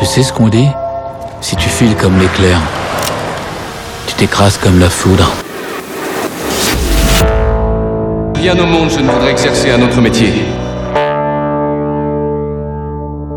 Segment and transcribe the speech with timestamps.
[0.00, 0.70] Tu sais ce qu'on dit?
[1.42, 2.58] Si tu files comme l'éclair,
[4.06, 5.30] tu t'écrases comme la foudre.
[8.34, 10.46] Rien au monde, je ne voudrais exercer un autre métier.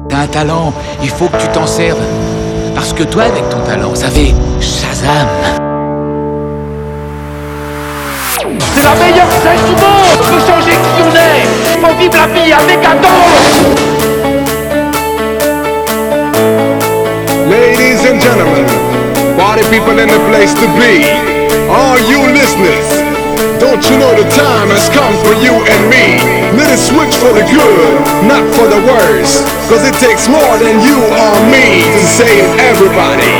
[0.08, 2.00] T'as un talent, il faut que tu t'en serves.
[2.74, 5.28] Parce que toi, avec ton talent, vous savez, Shazam.
[8.40, 12.54] C'est la meilleure scène du monde Faut changer qui on est Faut vivre la vie
[12.54, 14.03] avec un
[18.04, 18.68] Ladies and gentlemen,
[19.40, 21.08] party people in the place to be.
[21.72, 22.84] All you listeners,
[23.64, 26.20] don't you know the time has come for you and me?
[26.52, 27.96] Let it switch for the good,
[28.28, 29.48] not for the worse.
[29.72, 32.44] Cause it takes more than you or me to save
[32.76, 33.32] everybody.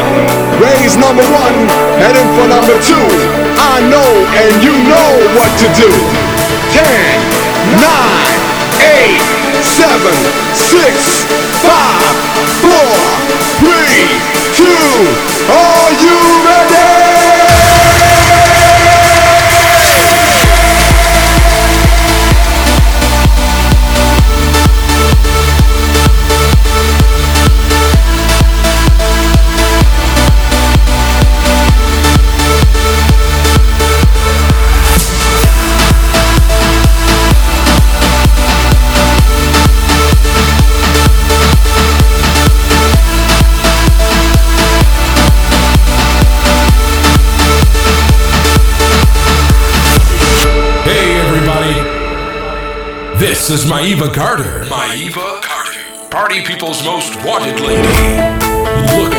[0.64, 1.58] Raise number one,
[2.00, 3.04] heading for number two.
[3.60, 4.12] I know
[4.48, 5.92] and you know what to do.
[6.72, 7.20] Ten,
[7.84, 8.40] nine,
[8.80, 9.20] eight,
[9.60, 10.16] seven,
[10.56, 11.28] six,
[11.60, 12.16] five,
[12.64, 12.96] four,
[13.60, 15.52] three, two.
[15.52, 17.13] Are you ready?
[53.54, 54.66] Is Maeva Carter.
[54.66, 56.10] Maeva Carter.
[56.10, 57.84] Party people's most wanted lady.
[58.98, 59.14] Look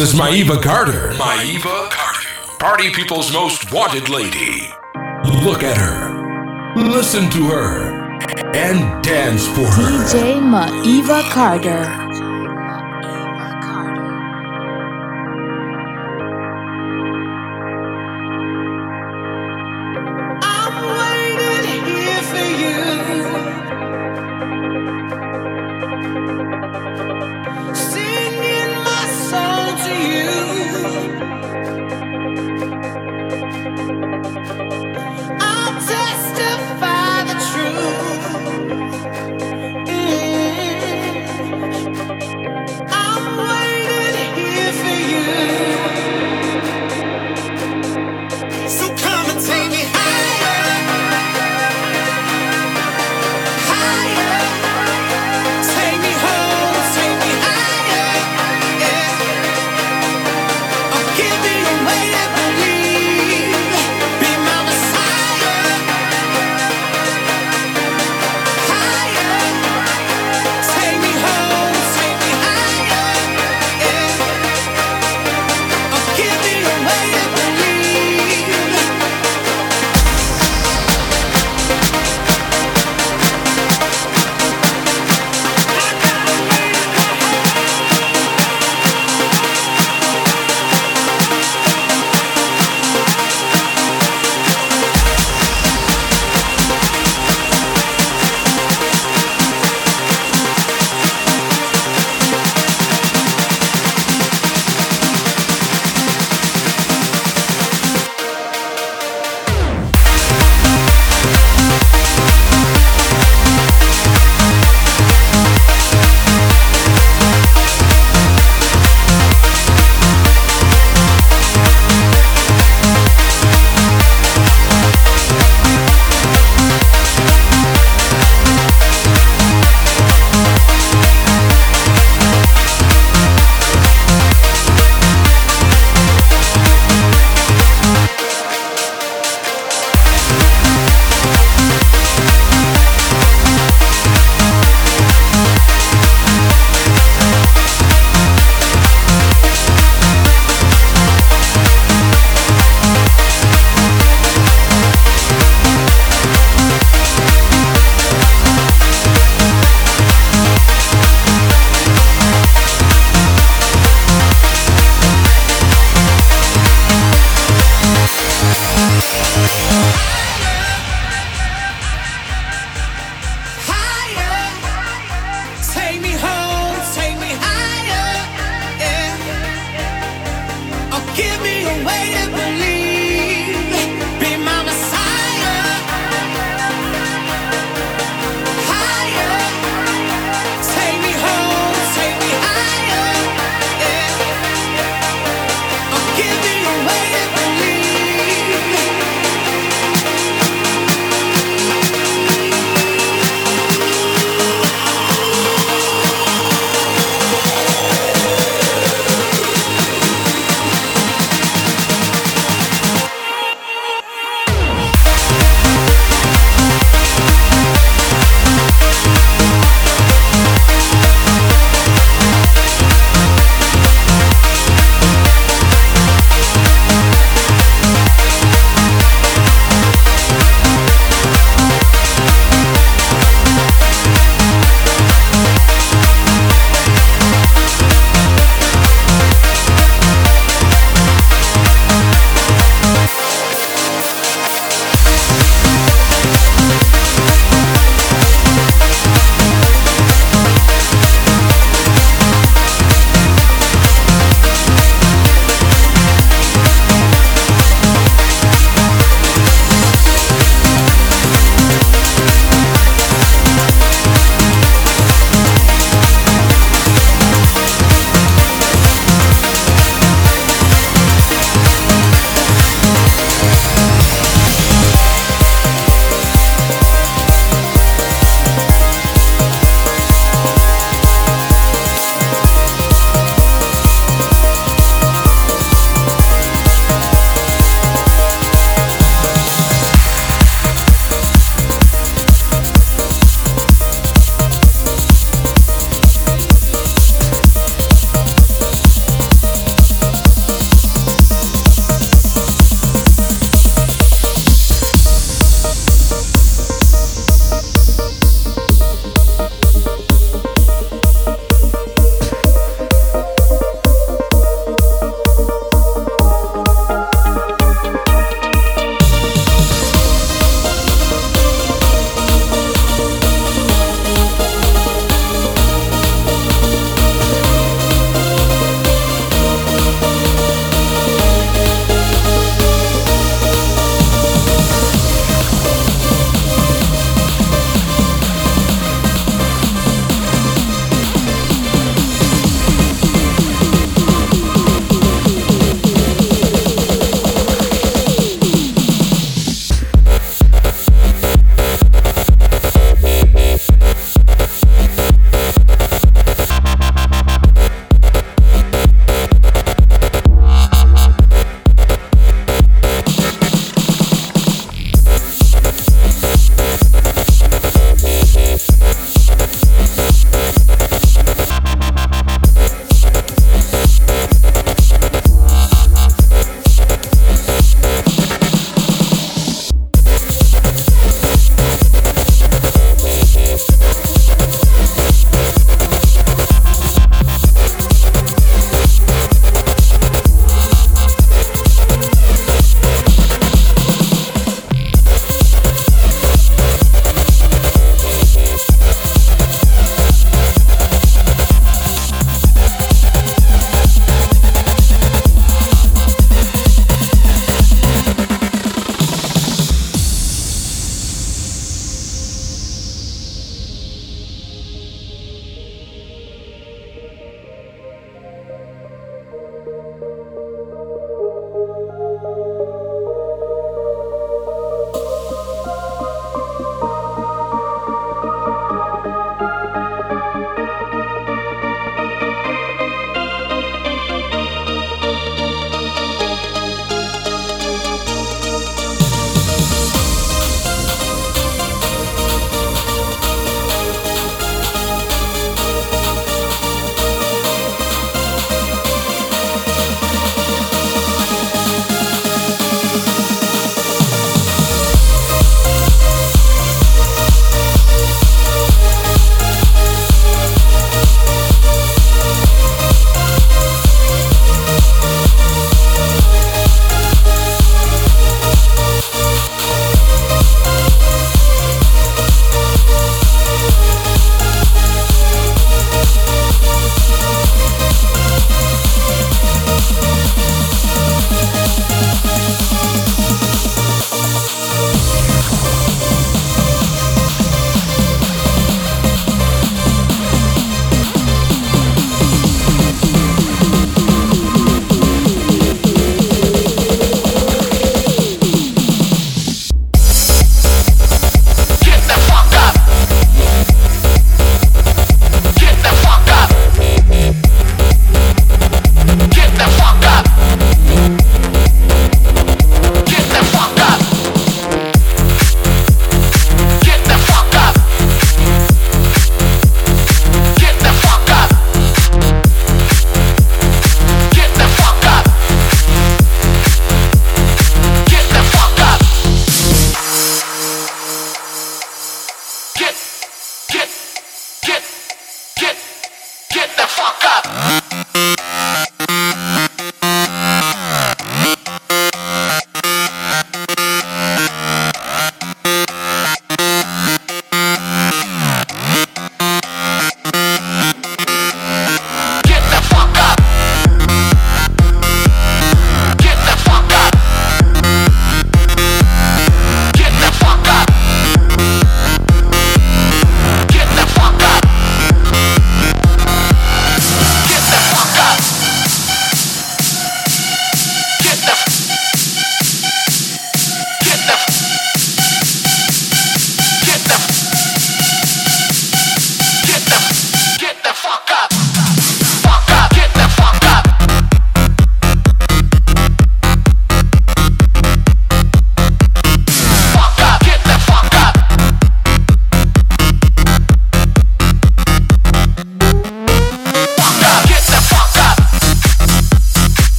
[0.00, 1.10] is Maeva Carter.
[1.10, 2.56] Maeva Carter.
[2.58, 4.72] Party people's most wanted lady.
[5.44, 6.74] Look at her.
[6.74, 7.92] Listen to her.
[8.56, 10.06] And dance for her.
[10.06, 12.09] DJ Maeva Carter.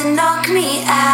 [0.00, 1.07] And knock me out.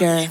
[0.00, 0.29] Her.